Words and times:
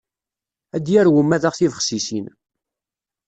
Ad 0.75 0.81
d-yarew 0.83 1.17
umadaɣ 1.21 1.53
tibexsisin. 1.55 2.25